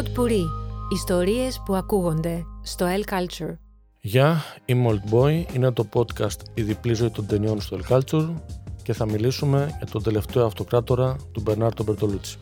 [0.00, 0.44] Pod Puri.
[0.92, 3.56] Ιστορίες που ακούγονται στο El Culture.
[4.00, 8.34] Γεια, είμαι Old Boy, είναι το podcast «Η διπλή ζωή των ταινιών» στο El Culture
[8.82, 12.38] και θα μιλήσουμε για τον τελευταίο αυτοκράτορα του Μπερνάρτο Μπερτολούτσι.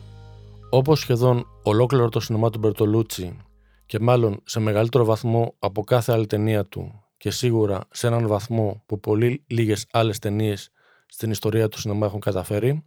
[0.69, 3.37] Όπως σχεδόν ολόκληρο το σινεμά του Μπερτολούτσι
[3.85, 8.83] και μάλλον σε μεγαλύτερο βαθμό από κάθε άλλη ταινία του και σίγουρα σε έναν βαθμό
[8.85, 10.69] που πολύ λίγες άλλες ταινίες
[11.05, 12.83] στην ιστορία του σινεμά έχουν καταφέρει,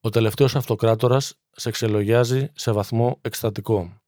[0.00, 3.99] ο τελευταίος αυτοκράτορας σε εξελογιάζει σε βαθμό εκστατικό.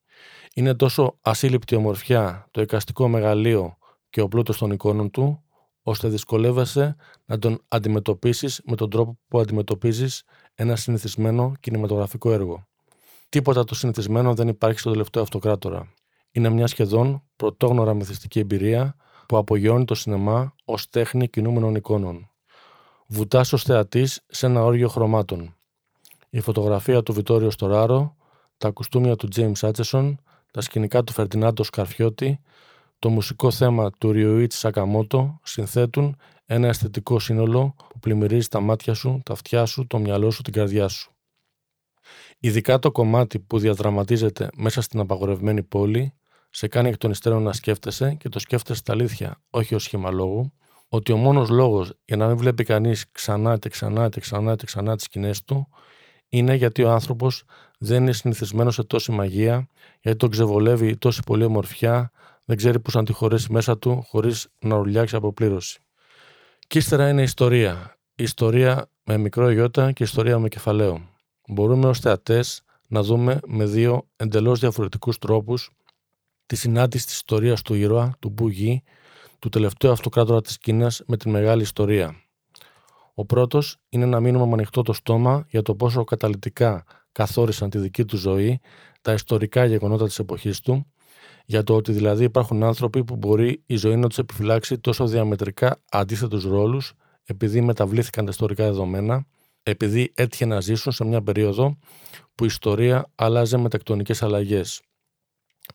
[0.55, 3.77] Είναι τόσο ασύλληπτη ομορφιά, το εικαστικό μεγαλείο
[4.11, 5.42] και ο πλούτος των εικόνων του,
[5.83, 10.23] ώστε δυσκολεύεσαι να τον αντιμετωπίσεις με τον τρόπο που αντιμετωπίζεις
[10.55, 12.66] ένα συνηθισμένο κινηματογραφικό έργο.
[13.28, 15.92] Τίποτα το συνηθισμένο δεν υπάρχει στο τελευταίο αυτοκράτορα.
[16.30, 22.30] Είναι μια σχεδόν πρωτόγνωρα μυθιστική εμπειρία που απογειώνει το σινεμά ως τέχνη κινούμενων εικόνων.
[23.06, 25.56] Βουτάς ως θεατής σε ένα όργιο χρωμάτων.
[26.31, 28.16] Η φωτογραφία του Βιτόριο Στοράρο,
[28.59, 30.20] τα κουστούμια του James Άτσεσον,
[30.53, 32.41] τα σκηνικά του Φερτινάντο Σκαρφιώτη,
[32.98, 39.20] το μουσικό θέμα του Ριουίτ Σακαμότο συνθέτουν ένα αισθητικό σύνολο που πλημμυρίζει τα μάτια σου,
[39.25, 41.12] τα αυτιά σου, το μυαλό σου, την καρδιά σου.
[42.39, 46.14] Ειδικά το κομμάτι που διαδραματίζεται μέσα στην απαγορευμένη πόλη
[46.50, 50.11] σε κάνει εκ των υστέρων να σκέφτεσαι και το σκέφτεσαι στα αλήθεια, όχι ως σχήμα
[50.11, 50.53] λόγου,
[50.89, 54.66] ότι ο μόνος λόγος για να μην βλέπει κανείς ξανά και ξανά και ξανά και
[54.66, 55.69] ξανά τις σκηνές του
[56.34, 57.44] είναι γιατί ο άνθρωπος
[57.78, 59.69] δεν είναι συνηθισμένος σε τόση μαγεία,
[60.00, 62.11] γιατί τον ξεβολεύει τόση πολλή ομορφιά,
[62.44, 65.80] δεν ξέρει πώ να τη χωρέσει μέσα του χωρίς να ουρλιάξει από πλήρωση.
[66.66, 67.97] Και ύστερα είναι η ιστορία.
[68.14, 71.08] Η ιστορία με μικρό γιώτα και ιστορία με κεφαλαίο.
[71.48, 75.70] Μπορούμε ως θεατές να δούμε με δύο εντελώς διαφορετικούς τρόπους
[76.47, 78.83] τη συνάντηση της ιστορίας του ήρωα, του Μπουγί,
[79.38, 82.16] του τελευταίου αυτοκράτορα της Κίνας με τη μεγάλη ιστορία.
[83.14, 87.78] Ο πρώτος είναι να μείνουμε με ανοιχτό το στόμα για το πόσο καταλητικά καθόρισαν τη
[87.78, 88.60] δική του ζωή,
[89.00, 90.87] τα ιστορικά γεγονότα της εποχής του,
[91.44, 95.82] για το ότι δηλαδή υπάρχουν άνθρωποι που μπορεί η ζωή να τους επιφυλάξει τόσο διαμετρικά
[95.91, 96.92] αντίθετους ρόλους,
[97.25, 99.26] επειδή μεταβλήθηκαν τα ιστορικά δεδομένα,
[99.62, 101.78] επειδή έτυχε να ζήσουν σε μια περίοδο
[102.34, 104.82] που η ιστορία άλλαζε με τεκτονικές αλλαγές.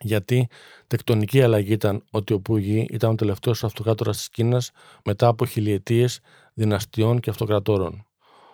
[0.01, 0.47] Γιατί
[0.87, 4.71] τεκτονική αλλαγή ήταν ότι ο Πούγι ήταν ο τελευταίος αυτοκράτορας της Κίνας
[5.05, 6.19] μετά από χιλιετίες
[6.53, 8.05] δυναστιών και αυτοκρατόρων.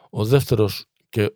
[0.09, 1.33] Ο δεύτερος και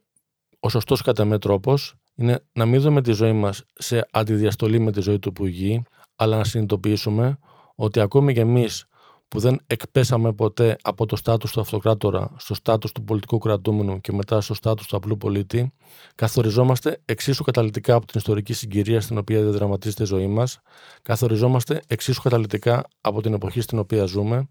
[0.60, 4.92] ο σωστός κατά με τρόπος είναι να μην δούμε τη ζωή μας σε αντιδιαστολή με
[4.92, 5.84] τη ζωή του Πούγι,
[6.16, 7.40] αλλά να συνειδητοποιήσουμε
[7.76, 8.86] ότι ακόμη και εμείς
[9.28, 14.12] που δεν εκπέσαμε ποτέ από το στάτους του αυτοκράτορα στο στάτους του πολιτικού κρατούμενου και
[14.14, 15.74] μετά στο στάτους του απλού πολίτη,
[16.16, 20.60] καθοριζόμαστε εξίσου καταλητικά από την ιστορική συγκυρία στην οποία διαδραματίζεται η ζωή μας,
[21.02, 24.50] καθοριζόμαστε εξίσου καταλητικά από την εποχή στην οποία ζούμε,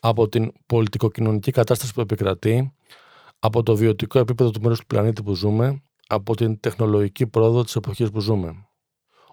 [0.00, 2.72] από την πολιτικοκοινωνική κατάσταση που επικρατεί,
[3.38, 7.76] από το βιωτικό επίπεδο του μέρους του πλανήτη που ζούμε, από την τεχνολογική πρόοδο της
[7.76, 8.66] εποχής που ζούμε.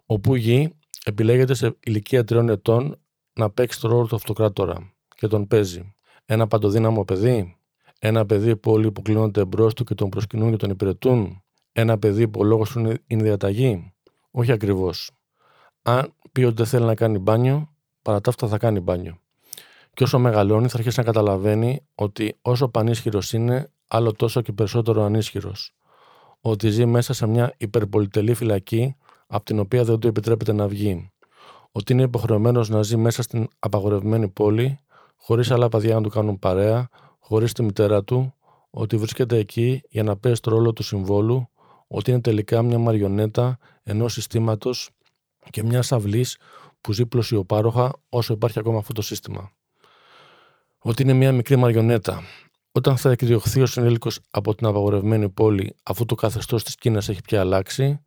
[0.05, 0.73] Ο γη
[1.03, 2.99] επιλέγεται σε ηλικία τριών ετών
[3.39, 5.95] να παίξει το ρόλο του αυτοκράτορα και τον παίζει.
[6.25, 7.57] Ένα παντοδύναμο παιδί,
[7.99, 11.97] ένα παιδί που όλοι που κλείνονται εμπρό του και τον προσκυνούν και τον υπηρετούν, ένα
[11.99, 13.93] παιδί που ο λόγος του είναι διαταγή.
[14.31, 15.11] Όχι ακριβώς.
[15.81, 17.69] Αν πει ότι δεν θέλει να κάνει μπάνιο,
[18.01, 19.19] παρά τα αυτά θα κάνει μπάνιο.
[19.93, 25.03] Και όσο μεγαλώνει, θα αρχίσει να καταλαβαίνει ότι όσο πανίσχυρος είναι, άλλο τόσο και περισσότερο
[25.03, 25.73] ανίσχυρος.
[26.41, 28.95] Ότι ζει μέσα σε μια υπερπολιτελή φυλακή,
[29.27, 31.11] από την οποία δεν του επιτρέπεται να βγει
[31.71, 34.79] ότι είναι υποχρεωμένος να ζει μέσα στην απαγορευμένη πόλη,
[35.15, 38.33] χωρίς άλλα παιδιά να του κάνουν παρέα, χωρίς τη μητέρα του,
[38.69, 41.49] ότι βρίσκεται εκεί για να παίζει το ρόλο του συμβόλου,
[41.87, 44.89] ότι είναι τελικά μια μαριονέτα ενός συστήματος
[45.49, 46.37] και μιας αυλής
[46.81, 49.51] που ζει πλωσιοπάροχα όσο υπάρχει ακόμα αυτό το σύστημα.
[50.79, 52.21] Ότι είναι μια μικρή μαριονέτα.
[52.71, 57.21] Όταν θα εκδιωχθεί ο συνήλικο από την απαγορευμένη πόλη, αφού το καθεστώς της Κίνας έχει
[57.21, 57.99] πια αλλάξει,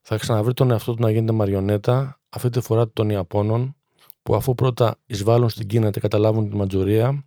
[0.00, 3.76] θα ξαναβρει τον εαυτό του να γίνεται μαριονέτα, αυτή τη φορά των Ιαπώνων,
[4.22, 7.24] που αφού πρώτα εισβάλλουν στην Κίνα και καταλάβουν τη Ματζουρία,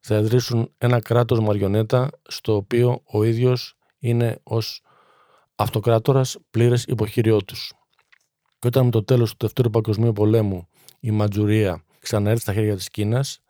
[0.00, 4.82] θα ιδρύσουν ένα κράτος μαριονέτα στο οποίο ο ίδιος είναι ως
[5.54, 7.72] αυτοκράτορας πλήρες υποχείριό τους.
[8.58, 10.68] Και όταν με το τέλος του Δευτέρου Παγκοσμίου Πολέμου
[11.00, 13.40] η Ματζουρία ξαναέρθει στα χέρια της Κίνας,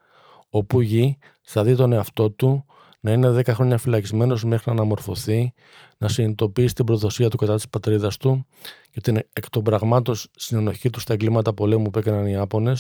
[0.50, 2.64] ο Πουγί θα δει τον εαυτό του
[3.00, 5.52] να είναι 10 χρόνια φυλακισμένος μέχρι να αναμορφωθεί,
[5.99, 8.47] να συνειδητοποιήσει την προδοσία του κατά της πατρίδας του
[8.91, 12.73] και την εκ των πραγμάτων συνενοχή του στα εγκλήματα πολέμου που έκαναν οι Ιάπωνε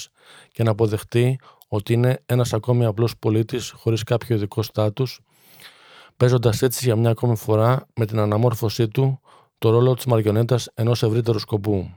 [0.52, 1.38] και να αποδεχτεί
[1.68, 5.20] ότι είναι ένας ακόμη απλός πολίτης χωρίς κάποιο ειδικό στάτους,
[6.16, 9.20] παίζοντας έτσι για μια ακόμη φορά με την αναμόρφωσή του
[9.58, 11.90] το ρόλο της μαριονέτας ενός ευρύτερου σκοπού.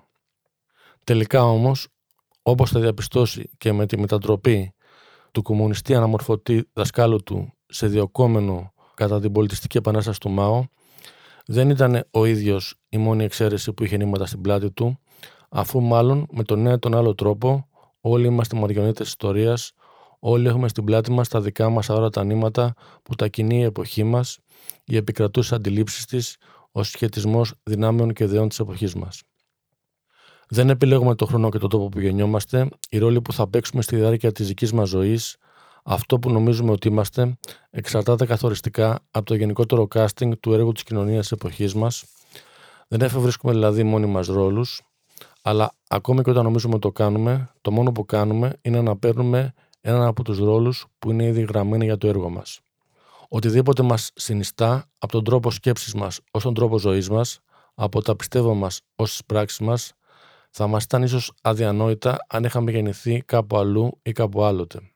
[1.04, 1.88] Τελικά όμως,
[2.42, 4.74] όπως θα διαπιστώσει και με τη μετατροπή
[5.31, 10.66] του κομμουνιστή αναμορφωτή δασκάλου του σε διοκόμενο κατά την πολιτιστική επανάσταση του ΜΑΟ,
[11.46, 15.00] δεν ήταν ο ίδιος η μόνη εξαίρεση που είχε νήματα στην πλάτη του,
[15.50, 17.68] αφού μάλλον με τον ένα τον άλλο τρόπο
[18.02, 19.72] όλοι είμαστε μαριονέτες ιστορίας,
[20.20, 22.74] όλοι έχουμε στην πλάτη μας τα δικά μας αόρατα νήματα
[23.04, 24.40] που τα κινεί η εποχή μας,
[24.86, 26.38] οι επικρατούσες αντιλήψεις της,
[26.72, 29.22] ο σχετισμός δυνάμεων και ιδεών της εποχής μας.
[30.48, 33.96] Δεν επιλέγουμε το χρόνο και το τόπο που γεννιόμαστε, οι ρόλοι που θα παίξουμε στη
[33.96, 35.38] διάρκεια της δικής μας ζωής,
[35.83, 37.38] αυτό που νομίζουμε ότι είμαστε,
[37.69, 42.03] εξαρτάται καθοριστικά από το γενικότερο casting του έργου της κοινωνίας της εποχής μας.
[42.88, 44.81] Δεν εφευρίσκουμε δηλαδή μόνοι μας ρόλους,
[45.41, 49.53] αλλά ακόμη και όταν νομίζουμε ότι το κάνουμε, το μόνο που κάνουμε είναι να παίρνουμε
[49.81, 52.59] έναν από τους ρόλους που είναι ήδη γραμμένοι για το έργο μας.
[53.30, 57.39] Οτιδήποτε μας συνιστά από τον τρόπο σκέψης μας ως τον τρόπο ζωής μας,
[57.74, 59.94] από τα πιστεύω μας ως τις πράξεις μας,
[60.50, 64.93] θα μας ήταν ίσως αδιανόητα αν είχαμε γεννηθεί κάπου αλλού ή κάπου άλλοτε.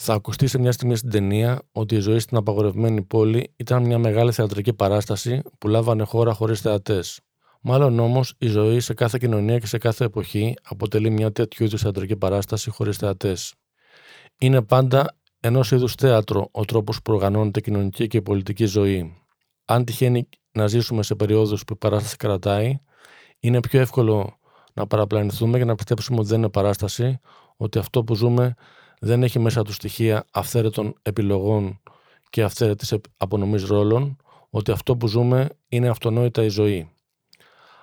[0.00, 3.98] Θα ακουστεί σε μια στιγμή στην ταινία ότι η ζωή στην απαγορευμένη πόλη ήταν μια
[3.98, 7.20] μεγάλη θεατρική παράσταση που λάβανε χώρα χωρίς θεατές.
[7.60, 11.80] Μάλλον όμως η ζωή σε κάθε κοινωνία και σε κάθε εποχή αποτελεί μια τέτοιου είδους
[11.80, 13.54] θεατρική παράσταση χωρίς θεατές.
[14.38, 19.22] Είναι πάντα ενός είδους θέατρο ο τρόπος που οργανώνεται η κοινωνική και η πολιτική ζωή.
[19.64, 22.78] Αν τυχαίνει να ζήσουμε σε περιόδους που η παράσταση κρατάει,
[23.40, 24.38] είναι πιο εύκολο
[24.74, 27.20] να παραπλανηθούμε και να πιστέψουμε ότι δεν είναι παράσταση,
[27.56, 28.54] ότι αυτό που ζούμε
[29.00, 31.80] δεν έχει μέσα του στοιχεία αυθαίρετων επιλογών
[32.30, 34.16] και αυθαίρετης απονομής ρόλων,
[34.50, 36.90] ότι αυτό που ζούμε είναι αυτονόητα η ζωή.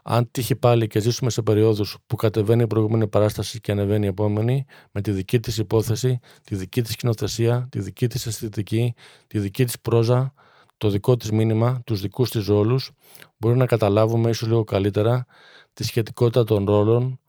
[0.07, 4.07] Αν τύχει πάλι και ζήσουμε σε περιόδους που κατεβαίνει η προηγούμενη παράσταση και ανεβαίνει η
[4.07, 8.93] επόμενη, με τη δική της υπόθεση, τη δική της κοινοθεσία, τη δική της αισθητική,
[9.27, 10.33] τη δική της πρόζα,
[10.77, 12.91] το δικό της μήνυμα, τους δικούς της ρόλους,
[13.37, 15.25] μπορεί να καταλάβουμε ίσως λίγο καλύτερα
[15.73, 17.19] τη σχετικότητα των ρόλων,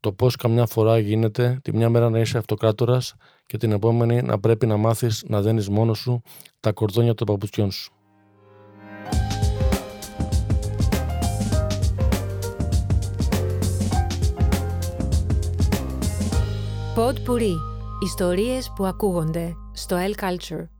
[0.00, 3.14] το πώς καμιά φορά γίνεται τη μια μέρα να είσαι αυτοκράτορας
[3.46, 6.22] και την επόμενη να πρέπει να μάθεις να δένεις μόνος σου
[6.60, 7.92] τα κορδόνια των παπουτσιών σου.
[16.96, 17.54] Pod Puri.
[18.04, 20.77] Ιστορίες που ακούγονται στο El Culture.